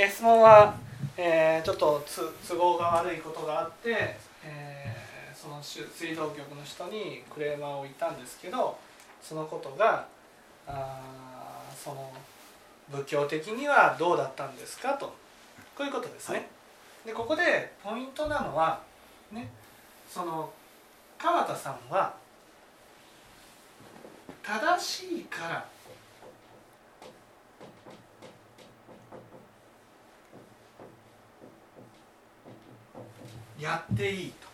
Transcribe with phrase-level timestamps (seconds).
[0.00, 0.74] えー質問は、
[1.18, 8.78] えーちょっとつ都合が悪いことがあって、えーそのし水道局の人にクレーマーを言ったんですけど
[9.22, 10.06] そのことが
[10.66, 12.10] あーその
[12.90, 14.94] 仏教的にはどうだったんですか？
[14.94, 15.06] と。
[15.76, 16.48] こういうことですね。
[17.04, 18.80] でここでポイントなのは
[19.30, 19.50] ね
[20.08, 20.50] その
[21.18, 22.14] 川田さんは
[24.42, 25.64] 正しいから
[33.60, 34.48] やっていいと。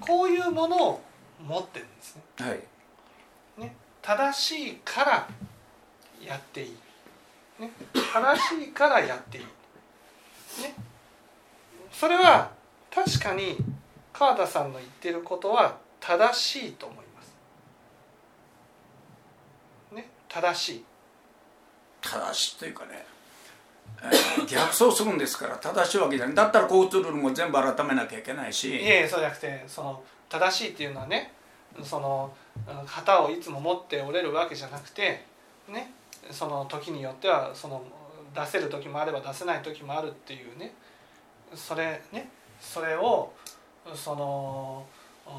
[0.00, 1.00] こういうものを
[1.44, 2.22] 持ってるんですね。
[2.38, 2.60] はい。
[4.06, 5.26] 正しいから
[6.24, 6.76] やっていい、
[7.60, 10.74] ね、正しいからやっていい、ね、
[11.90, 12.52] それは
[12.94, 13.56] 確かに
[14.12, 17.36] 川田さんの言ってることは正しいと思います。
[19.96, 20.84] ね、正しい。
[22.00, 23.16] 正しいというかね、えー
[24.46, 26.34] 逆走するんですから正しいわけじゃない。
[26.34, 28.70] だったら交通ルールも全部改めなきゃいけないし。
[28.70, 31.32] いえいえそうじゃなくてその正しいっていうのはね
[31.82, 32.32] その
[32.86, 35.24] 旗をいつも持っておれるわけじゃなくて
[35.68, 35.92] ね
[36.30, 37.82] その時によってはその
[38.34, 40.74] 出せる時もあれば出せない時もあるっていうね。
[41.54, 42.28] それね
[42.60, 43.32] それを
[43.94, 44.86] その
[45.26, 45.32] うん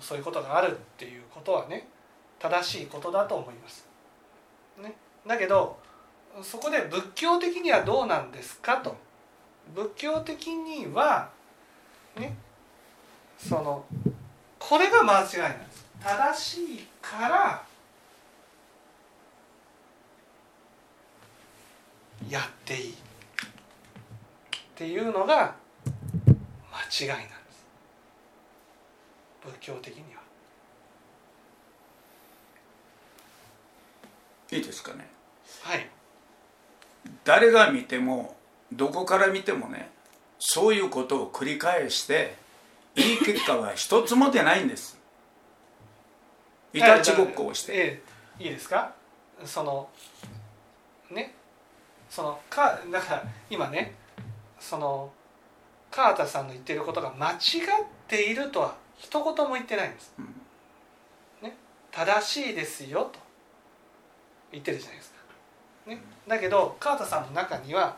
[0.00, 1.86] そういうことがあるっていうことはね
[2.38, 3.86] 正しいことだと思います。
[4.78, 4.94] ね、
[5.26, 5.78] だけど
[6.42, 8.78] そこで仏教的にはどうなんですか？
[8.78, 8.96] と。
[9.74, 11.30] 仏教的には
[12.16, 12.36] ね
[13.38, 13.84] その
[14.58, 15.86] これが間違いなんです。
[16.02, 17.62] 正しいから
[22.28, 22.92] やっていい。
[22.92, 22.94] っ
[24.74, 25.54] ていうのが
[26.72, 27.66] 間違いなんです。
[29.44, 30.22] 仏教的には。
[34.50, 35.08] いいですかね？
[35.62, 35.88] はい
[37.24, 38.36] 誰が見ても
[38.72, 39.90] どこから見てもね
[40.38, 42.36] そういうことを繰り返して
[42.94, 44.98] いい結果は一つも出ないんです。
[46.74, 47.72] いたちごっこをして。
[47.74, 48.02] え
[48.40, 48.92] えいいですか？
[49.44, 49.88] その
[51.10, 51.34] ね
[52.08, 53.94] そのかだから今ね
[54.58, 55.12] その
[55.90, 57.38] 川田さんの言っていることが間違っ
[58.08, 60.40] ているとは一言も言ってないんです、うん。
[61.42, 61.56] ね、
[61.90, 63.18] 正しいですよと
[64.50, 65.11] 言ってるじゃないですか、
[65.86, 67.96] ね、だけど川田さんの中には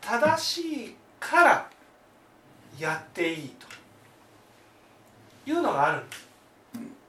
[0.00, 1.70] 正しいから
[2.78, 3.72] やっていいと。
[5.46, 6.28] いうのがあるんです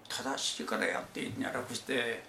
[0.10, 2.24] 正しいからやっていいんじゃなくして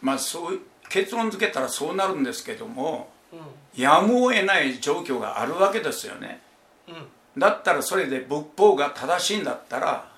[0.00, 6.40] まあそういう結論付けたらそうなるんですけどもうやむを得ない状況があるわけですよね。
[6.86, 7.06] んうん。
[7.36, 10.08] だったらそれで仏法が正しいんだったら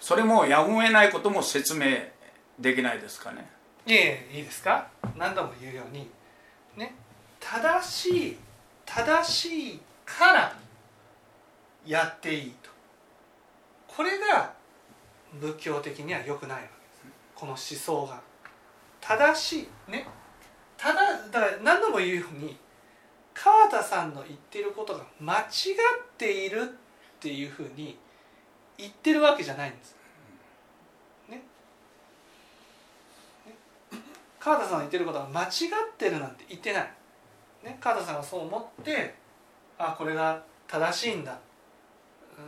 [0.00, 1.86] それもやむを得ないことも説明
[2.58, 3.48] できないですかね
[3.86, 4.88] いえいいですか？
[5.16, 6.08] 何度も言うように
[6.76, 6.94] ね
[7.40, 8.36] 正しい
[8.84, 10.56] 正しいから
[11.86, 12.70] やっていいと。
[13.88, 14.52] これが
[15.40, 18.20] 仏教的には良くないわけですこの思想が。
[19.00, 20.06] 正しいね。
[20.76, 22.56] ただだから何度も言うように
[23.32, 25.46] 川田さんの言ってることが間違っ
[26.18, 26.64] ているっ
[27.20, 27.98] ていうふうに
[28.76, 29.96] 言ってるわけじゃないんです。
[34.40, 35.50] 川田さんの言ってることが間違っ
[35.98, 36.90] てるなんて言ってない、
[37.62, 39.14] ね、川田さんがそう思って
[39.78, 41.38] あこれが正しいんだ。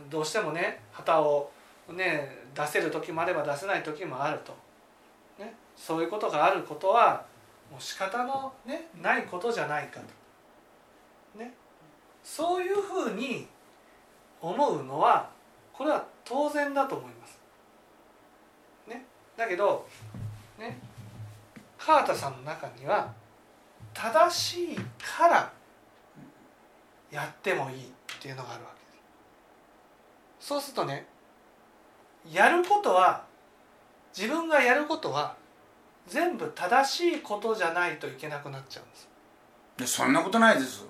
[0.09, 1.51] どうしてもね旗を、
[1.89, 4.55] ね、出せる時もあれば出せない時もあると、
[5.37, 7.23] ね、そういうことがあることは
[7.71, 9.99] もう仕方の、ね、ないことじゃないか
[11.35, 11.53] と、ね、
[12.23, 13.47] そういうふうに
[14.41, 15.29] 思うのは
[15.71, 17.39] これは当然だと思います。
[18.87, 19.05] ね、
[19.37, 19.87] だけど
[20.57, 20.79] ね
[21.85, 23.11] 川田さんの中には
[23.93, 25.51] 正しいから
[27.11, 27.81] やってもいいっ
[28.21, 28.85] ていうのがあるわけ。
[28.85, 29.01] で
[30.41, 31.05] すそうするとね
[32.31, 33.25] やることは
[34.17, 35.35] 自分がやることは
[36.07, 39.09] 全部正しいことじゃないといけなくなっちゃうんです。
[39.77, 40.85] でそんなことないです。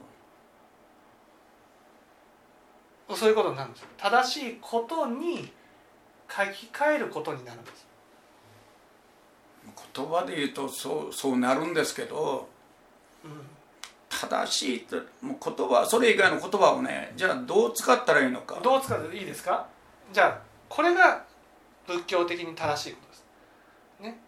[3.16, 3.88] そういうことになるんです。
[3.98, 5.52] 正しいことに
[6.30, 7.88] 書き換えることになるんです
[9.96, 12.48] 言葉で言うとそうそうなるんですけど
[13.24, 13.32] うん
[14.10, 19.68] 正しいってもう言葉それ以外の言葉をねじゃあどう使ったらいいのかどう使ういいですか？
[20.14, 20.40] じゃあ
[20.70, 21.24] これが
[21.88, 23.26] 仏教的に正しいことです。
[24.02, 24.20] ね、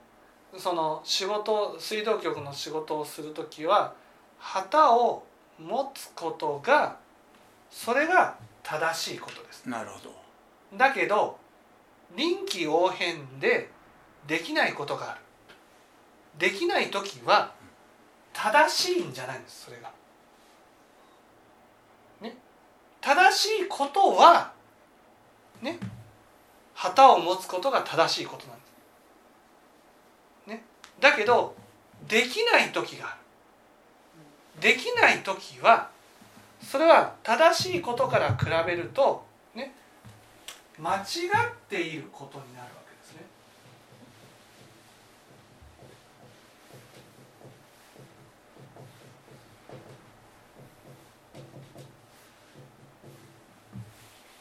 [0.57, 3.93] その仕事水道局の仕事をする時は
[4.39, 5.23] 旗を
[5.59, 6.97] 持つことが
[7.69, 9.69] それが正しいことです。
[9.69, 10.15] なるほど
[10.77, 11.37] だけど
[12.15, 13.69] 臨機応変で
[14.27, 15.21] できないことがある。
[16.37, 17.53] できない時は
[18.33, 19.91] 正しいんじゃないんですそれが。
[22.21, 22.35] ね
[23.01, 24.51] 正しいことは
[25.61, 25.79] ね
[26.73, 28.65] 旗を持つことが正しいことなんで
[30.45, 30.49] す。
[30.49, 30.63] ね
[30.99, 31.55] だけど
[32.07, 33.17] できない時があ
[34.57, 34.61] る。
[34.61, 35.89] できない時は
[36.61, 39.73] それは正しいことから比べるとね
[40.79, 41.03] 間違っ
[41.69, 43.21] ていることになるわけですね。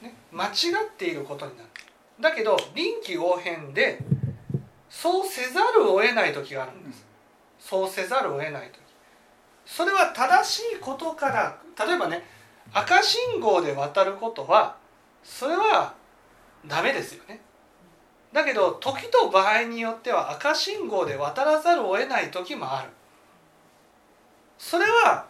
[0.02, 0.50] ね間違
[0.86, 1.68] っていることになる。
[2.20, 3.98] だけど臨機応変で
[4.90, 7.06] そうせざるを得ない時があるんです。
[7.58, 8.84] そうせざるを得ない時。
[9.66, 12.22] それは正しいことから例えばね
[12.72, 14.76] 赤信号で渡ることは
[15.22, 15.94] それは
[16.66, 17.40] ダメですよね
[18.32, 22.88] だけど時と場合によっては赤信号で渡らざるを得ない時もある
[24.58, 25.26] それは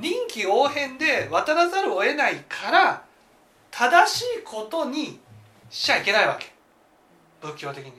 [0.00, 3.02] 臨機応変で渡らざるを得ないから
[3.72, 5.18] 正しいことに
[5.70, 6.52] しちゃいけないわけ。
[7.40, 7.96] 仏教的には。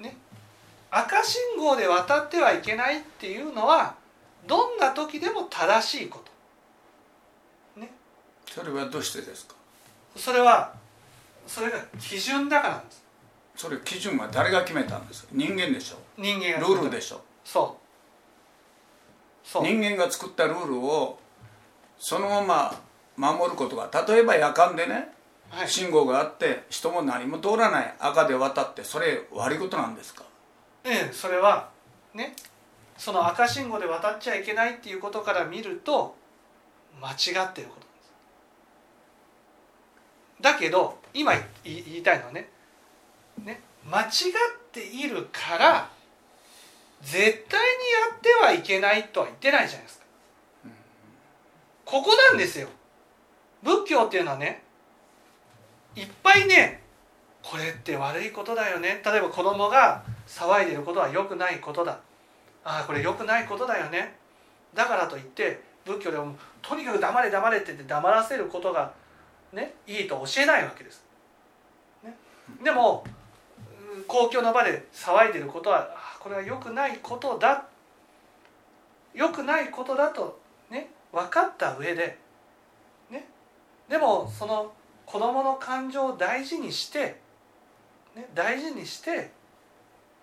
[0.00, 0.16] ね。
[0.90, 3.94] 赤信号で渡ってはいけないっていうのは
[4.46, 6.20] どんな時でも正しいこ
[7.74, 7.80] と。
[7.80, 7.90] ね。
[8.46, 9.54] それはどうしてですか？
[10.16, 10.74] それは
[11.46, 13.04] それが基準だからなんです。
[13.56, 15.22] それ基準は誰が決めたんです？
[15.22, 16.68] か人間でしょ人間が。
[16.68, 17.78] ルールでしょそ
[19.44, 19.48] う。
[19.48, 19.62] そう。
[19.62, 21.18] 人間が作ったルールを
[21.98, 22.80] そのまま
[23.16, 25.12] 守ることが例えば夜間でね、
[25.50, 30.24] はい、信号があって人も何も通らない赤で渡ってそれ悪いことなんですか？
[30.84, 31.70] ええそれは
[32.12, 32.34] ね
[32.96, 36.16] その赤信号で渡っちゃいけないっていうことから見ると
[37.00, 37.86] 間違っていることで
[40.40, 41.32] すだけど今
[41.64, 42.48] 言いたいのはね
[43.38, 44.08] ね間違っ
[44.72, 45.88] ているから
[47.02, 47.66] 絶対に
[48.10, 50.04] やってはいけないとは言ってないじゃないですか。
[51.84, 52.68] ここなんですよ。
[53.64, 54.62] 仏教っていうのはね
[55.96, 56.82] いっぱいね
[57.42, 59.02] これって悪いことだよね。
[59.04, 61.98] 例えば子供が騒いでることは良くないことだ。
[62.64, 64.16] ああこれ良くないことだよね。
[64.72, 68.92] だからといって仏教でもとにかく黙れ黙れって言って黙らせることが
[69.52, 71.04] ねいいと教えないわけです。
[72.02, 72.16] ね、
[72.62, 73.04] でも
[74.08, 77.66] 公共の場で騒いでることはこれは良くないことだ。
[79.12, 80.40] 良くないことだと
[80.70, 82.18] ね分かった上で
[83.88, 84.72] でもその
[85.06, 87.20] 子どもの感情を大事にして、
[88.14, 89.30] ね、大事にして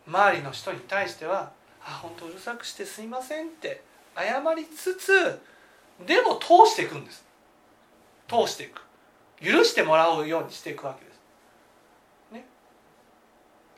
[0.07, 1.51] 周りの人に対しては
[1.85, 3.83] 「あ本当うるさくしてすいません」って
[4.15, 5.39] 謝りつつ
[6.05, 7.23] でも通していくんです。
[8.27, 8.81] 通していく。
[9.41, 11.19] 許してもらうようにしていくわけです。
[12.31, 12.45] ね、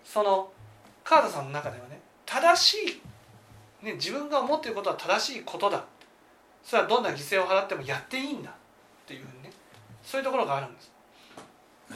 [0.04, 0.52] その
[1.04, 3.02] 川田さんの中ではね正し
[3.82, 5.84] い、ね、自分が思っていることは正しいことだ。
[6.64, 8.54] それはどんな犠牲を払ってもやっていいんだっ
[9.06, 9.43] ていうふうに
[10.04, 10.92] そういうところがあるんです。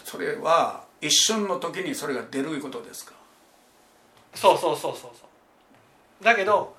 [0.04, 3.13] それは一瞬の時にそれが出ることですか？
[4.33, 5.25] そうそうそうそうそ
[6.21, 6.24] う。
[6.24, 6.75] だけど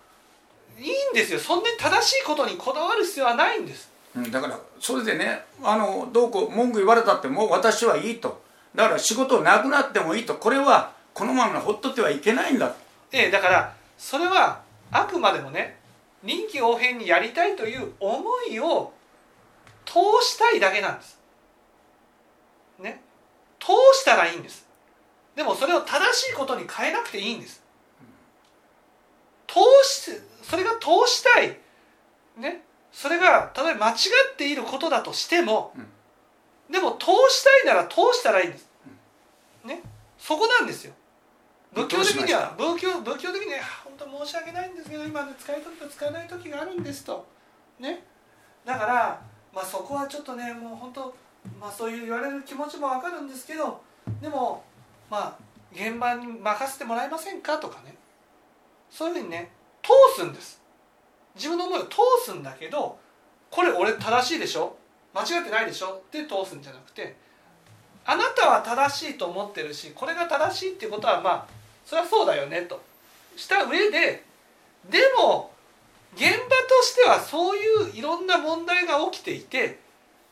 [0.78, 1.38] いいんですよ。
[1.38, 3.90] そんなに正しいことにこだわる必要はないんです。
[4.30, 8.42] だからそれでねあのどうこう文句言われたってもう私はいいと。
[8.74, 10.34] だから仕事なくなってもいいと。
[10.34, 12.74] これはこのままほっとってはいけないんだ。
[13.12, 15.78] ええだからそれはあくまでもね
[16.22, 18.92] 臨機応変にやりたいという思いを
[19.84, 21.17] 通したいだけなんです
[22.78, 23.02] ね
[23.60, 24.66] 通したらいいんです。
[25.34, 27.62] でもそれを正しいことに変えなくていいんです。
[29.46, 31.56] 通しそれが通したい。
[32.36, 33.94] ねそれが例えば間違
[34.32, 38.68] っていることだとしても、うん、でも通したいなら通したらいいんです、
[39.64, 39.82] ね
[40.18, 40.94] そこなんですよ。
[41.72, 47.26] 仏教的には仏教仏教的には本当申し訳ないんですけど今ね使い時と使えない時があるんですと。
[47.78, 48.04] ね。
[48.64, 49.22] だから
[49.54, 51.14] まあそこはちょっとねもう本当
[51.60, 53.80] まあそういう言われる気持ちも分かるんですけど
[54.20, 54.64] でも
[55.10, 55.36] まあ
[55.72, 57.94] 現場に任せてもらえませんかとかね。
[58.90, 59.50] そういうふうにね
[59.82, 60.60] 通すんです。
[61.34, 62.98] 自分の思いを通すんだけど
[63.50, 64.76] これ俺正しいでしょ？
[65.14, 65.88] 間違ってないでしょ？
[65.88, 67.16] って通すんじゃなくて
[68.04, 71.46] あなたは正しいと思ってるしこれが正しいっていうことはまあ
[71.84, 72.80] それはそうだよねと。
[73.36, 74.24] した上で
[74.88, 75.52] でも
[76.14, 79.78] 現場としてはそういういろんな問題が起きていて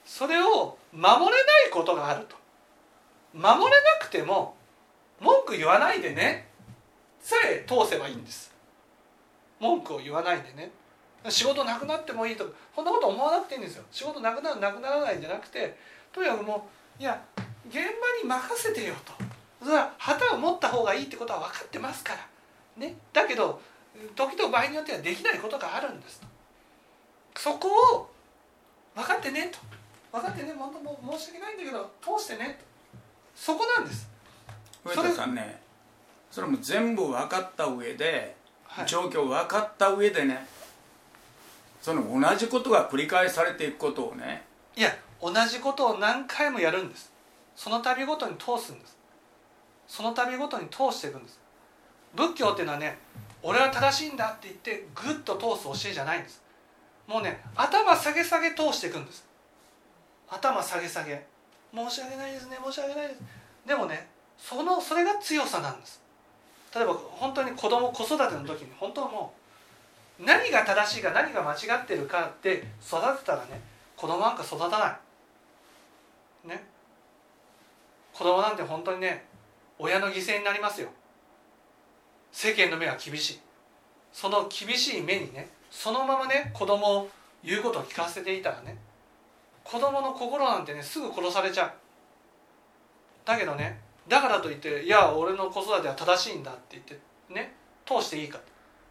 [0.05, 2.37] それを守れないことがあると。
[3.35, 4.57] 守れなくても
[5.21, 6.49] 文句言わないでね。
[7.21, 8.55] さえ通せばいいんです。
[9.61, 10.71] 文句を言わないでね。
[11.29, 13.85] 仕事なくなってもいいとかこんなこと思わなくていいんですよ。
[13.91, 15.76] 仕事なくなるなくならないんじゃなくて
[16.12, 16.67] とにかくも
[16.99, 17.23] ういや
[17.69, 17.81] 現場
[18.23, 19.12] に任せてよと。
[19.62, 22.26] それは旗を持った方がいいってことは分かってますから。
[22.76, 22.97] ね。
[23.12, 23.61] だけど
[24.15, 26.21] 時と場合によってはできないことがあるんです。
[26.21, 26.26] と
[27.41, 28.11] そこを
[28.95, 29.59] 分かってねと。
[30.17, 32.59] 分かってね本当もう申し訳ないんだけど通してね。
[32.59, 32.65] と
[33.35, 34.09] そこなんです。
[34.85, 35.61] 上田さんね
[36.31, 38.87] それも全部分かった上で、はい。
[38.87, 40.47] 状況分かった上でね
[41.83, 44.45] その同じことが繰り返されていくことをね
[44.75, 47.13] いや同じことを何回もやるんです。
[47.55, 48.97] その度ごとに通すんです。
[49.87, 51.39] その度ごとに通していくんです。
[52.15, 52.99] 仏教っていうのはね
[53.43, 56.43] 俺は正しいんだって言ってグッと通す教えじゃないんです。
[57.07, 59.25] もうね頭下げ下げ通していくんです
[60.28, 61.25] 頭下げ下げ。
[61.75, 63.21] 申し訳ないですね申し訳ないです。
[63.66, 66.00] でもねそのそれが強さなんです。
[66.75, 69.33] 例えば本当に子供子育ての時に本当はも
[70.21, 73.61] う何が正しいか何が間違ってるかって育てたらね
[73.97, 74.99] 子供なんか育たな
[76.45, 76.49] い。
[76.49, 76.64] ね。
[78.12, 79.26] 子供なんて本当にね
[79.78, 80.88] 親の犠牲になりますよ。
[82.33, 83.40] 世間の目は厳しい。
[84.12, 87.11] その厳しい目にねそのままね子供を
[87.45, 88.76] 言うことを聞かせていたらね
[89.67, 91.73] 子供の心なんてねすぐ殺されちゃう。
[93.25, 98.39] だけどねだからといって「いや俺の子育ては正しいんだ」って言ってね通していいか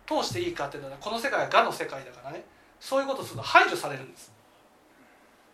[0.05, 2.43] 通していいかっていうのはこの世界は我の世界だからね
[2.79, 4.33] そういうことすると排除されるんです。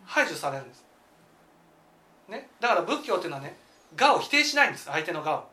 [0.03, 0.83] 排除されるんです、
[2.27, 3.55] ね、だから仏教っていうのはね
[3.99, 5.43] 我を否定しないんです相手の我を。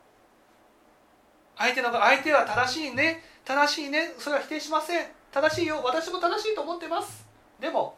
[1.58, 5.06] 相手の我相手は正しいね正しいねそれは否定しません。
[5.30, 7.26] 正しいよ私も正しいと思ってます。
[7.60, 7.96] でも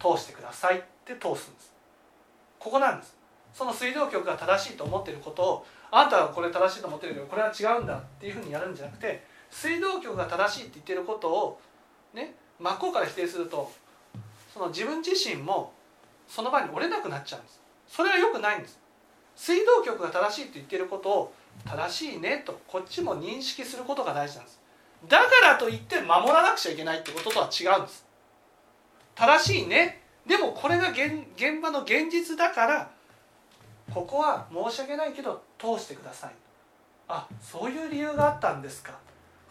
[0.00, 0.95] 通してください。
[1.12, 1.72] って通すんです。
[2.58, 3.16] ここなんです。
[3.54, 11.60] その水道局が正しいと思っていることをあんたはこれ正しいと思ってるけどこれは違うんだっていうふうにやるんじゃなくて水道局が正しいって言ってることを
[12.12, 13.72] ね真っ向から否定すると
[14.52, 15.72] その自分自身も
[16.28, 17.60] その場に折れなくなっちゃうんです。
[17.86, 18.78] それは良くないんです。
[19.36, 21.32] 水道局が正しいって言ってることを
[21.64, 24.60] 正しいねとこっちも認識することが大事なんです。
[25.08, 28.04] だからといって守らなくちゃいけないってこととは違うんです。
[29.14, 32.90] 正しいねでもこれが現現場の現実だから
[33.92, 36.32] ここは申し訳ないけど通してください。
[37.08, 38.92] あそういう理由があったんですか。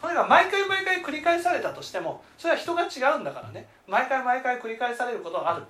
[0.00, 3.66] それが毎回毎回繰り返されたとしてもそれは人が違うんだからね。
[3.86, 5.64] 毎回毎回繰り返されることがある。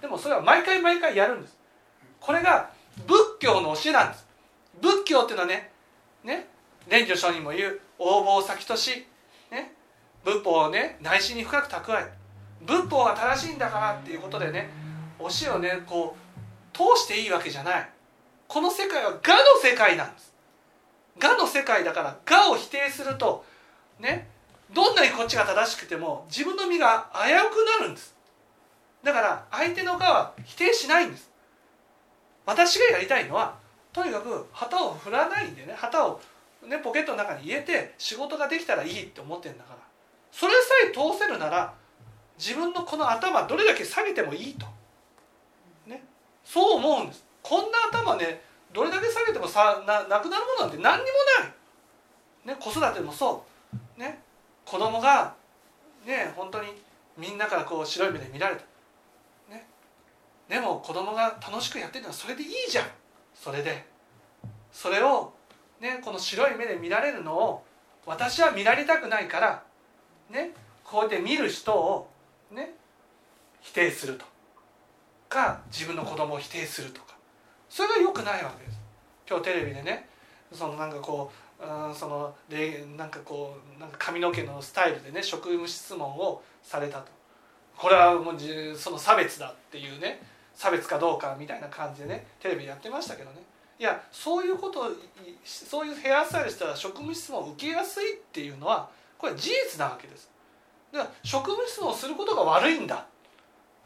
[0.00, 1.58] でもそれは毎回毎回やるんです。
[2.20, 2.70] これが
[3.06, 4.26] 仏教の教えなんです。
[4.80, 5.72] 仏教っていうのはね
[6.22, 6.48] ね
[6.88, 9.06] 蓮女上人も言う応募先とし、
[9.50, 9.72] ね、
[10.24, 12.21] 仏法をね内心に深く蓄え
[12.66, 14.70] 仏法が正しいんだからっていうことでね
[15.18, 17.88] 教えをねこう通していいわけじゃない。
[18.48, 19.20] この世界は我の
[19.62, 20.32] 世界なんです。
[21.22, 23.44] 我の世界だから我を否定すると
[24.00, 24.28] ね
[24.72, 28.14] どんなにこっちが正しくても自分の身が危うくなるんです。
[29.02, 31.30] だから相手の我は否定しないんです。
[32.46, 33.56] 私がやりたいのは
[33.92, 36.20] とにかく旗を振らないんでね旗を、
[36.66, 39.78] ね、ポケットの中に入れて仕事ができたらいいって思ってるんだから。
[40.30, 41.74] それさえ通せるなら
[42.38, 44.66] 自分のこの頭どれだけ下げてもいいと、
[45.86, 46.02] ね、
[46.44, 47.24] そう思うんです。
[47.42, 51.06] こんな頭ねどれだけ下げてもさななくなるものなんて何にも
[52.46, 53.44] ない、ね、子育てもそ
[53.98, 54.20] う、ね、
[54.64, 55.34] 子供が
[56.06, 56.68] ね本当に
[57.18, 58.62] みんなからこう白い目で見られた、
[59.50, 59.66] ね、
[60.48, 62.86] でも子供が楽しくやってるのはそれでいいじゃん。
[63.34, 63.84] それで。
[64.72, 65.32] それを、
[65.80, 67.64] ね、この白い目で見られるのを
[68.06, 69.62] 私は見られたくないから、
[70.30, 70.52] ね、
[70.84, 72.08] こうやって見る人を、
[72.52, 72.74] ね、
[73.60, 74.24] 否定すると。
[75.32, 77.16] か自分の子供を否定するとか。
[77.70, 78.78] それが良くないわけです。
[79.26, 80.06] 今日テレビでね
[80.52, 87.06] そのなんかこううんそのでなんかこうなんか髪の毛のスタイルでね職務質問をされたと。
[87.78, 90.20] これはもうその差別だっていうね
[90.54, 93.36] 差別かどうかみたいな感じでねテレビでやってましたけどね。
[93.78, 94.90] いやそういうこと
[95.42, 100.30] そういうヘアスタイルしたら職務質問を受けやすいっていうのはこれは事実なわけです。
[100.92, 103.04] だから職務質問をすることが悪いんだっ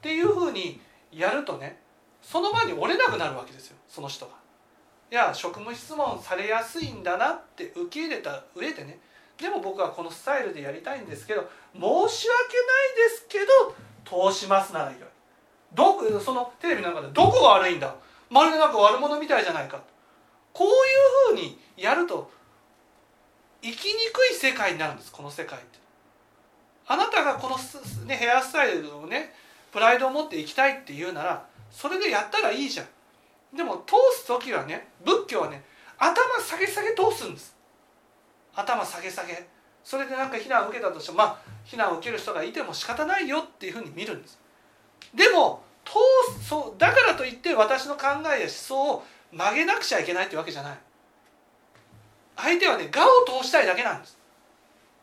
[0.03, 0.81] ていうふうに
[1.13, 1.81] やるとね
[2.21, 4.33] その場に折れなくなるわけですよその人が。
[5.11, 8.99] いや職務質問されやすいんだなって受け入れた上でね
[9.39, 11.43] でも僕はこのスタイルでやりたいんですけど
[11.75, 15.07] 申し訳ないですけど通しますならいいよ
[15.75, 17.95] どそのテレビの中でどこが悪いんだ？
[18.31, 19.81] まるでなんか悪者みたいじゃないか。
[20.53, 22.31] こういうふうにやると
[23.63, 25.79] 生きにくい世界になるんですこの世界って。
[26.88, 29.33] あなたがこのス、ね、ヘアスタイルをね
[29.73, 32.87] プライドを持っていきたいっていうならそれでやったらいいじゃん。
[33.57, 35.64] でも通す時はね仏教はね
[35.99, 37.57] 頭下げ下げ通すんです。
[38.55, 39.47] 頭下げ下げ。
[39.83, 44.38] それでなんか非難を受けたとしてもまあ非難を受ける人がいても仕方ないよっていうふうに見るんです。
[45.14, 45.93] でも通
[46.40, 50.78] すそうだからといって私の考えや思想を曲げなくちゃいけないってわけじゃない。
[52.37, 54.15] 相手はね我を通したいだけなんです。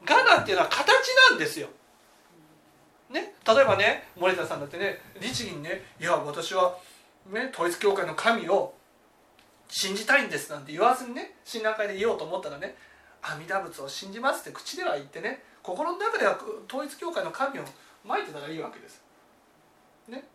[0.05, 0.87] ガナっていうのは形
[1.29, 1.67] なんですよ。
[3.09, 6.75] ね、例えばね森田さんだってね律儀にね「いや私は、
[7.27, 8.73] ね、統一教会の神を
[9.67, 12.75] 信じたいんです」なんて言わずにね信覧会で言おうと思ったらね
[13.21, 17.63] 「阿弥陀仏を信じます」って口では言ってね心の中では統一教会の神を
[18.03, 19.01] まいてたらいいわけです。
[20.07, 20.27] ね、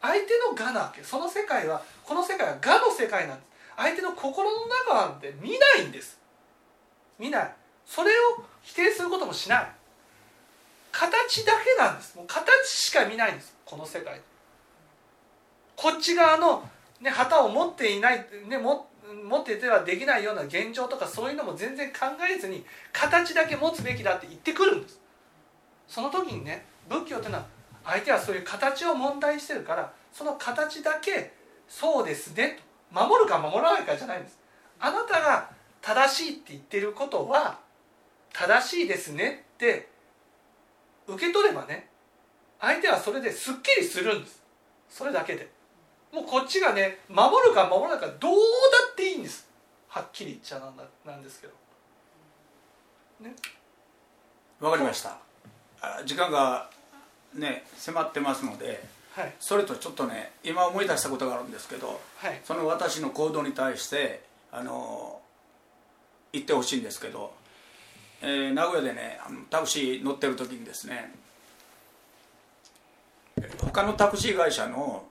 [0.00, 1.02] 相手の我なわけ。
[1.04, 3.48] その世界はこの世界は我の世界なんです。
[3.76, 6.18] 相手の心の中なんて見ないんです。
[7.18, 7.56] 見ない。
[7.86, 9.66] それを否定することもしない。
[10.92, 12.16] 形だけなんです。
[12.16, 13.54] もう形しか見ないんです。
[13.64, 14.20] この世界。
[15.76, 16.68] こっち側の、
[17.00, 18.88] ね、旗を持っていない、ね、も
[19.28, 25.00] 持っていてはできないような現状とかそういうのも全然考えずに形だけ持つべきだって言ってくるんです。
[25.86, 27.46] その時にね仏教っていうのは
[27.84, 31.32] 相手はそういう形を問題にしてるからその形だけ
[31.68, 32.58] そうですね
[32.92, 34.38] と守るか守らないかじゃないんです。
[34.80, 35.50] あなたが
[35.82, 37.58] 正しいって言ってることは
[38.38, 39.88] 正しいですねって
[41.06, 41.88] 受け取ればね
[42.60, 44.42] 相手はそれですっきりするんです。
[44.90, 45.48] それだけで。
[46.12, 48.38] もうこっちがね守るか守らないかどうだ
[48.92, 49.48] っていいんです。
[49.88, 51.52] はっきり言っちゃなんだなんですけど。
[53.20, 53.34] ね。
[54.60, 55.18] わかりました。
[56.04, 56.70] 時間が
[57.34, 65.20] ね迫ってますので、はい、それとちょっとね今思い出したことがあるんですけど、はい、その私の行動に対してあの
[66.32, 67.32] 言ってほしいんですけど、
[68.22, 69.18] えー、名古屋でね
[69.50, 71.12] タクシー乗ってる時にですね
[73.58, 75.04] 他のタクシー会社の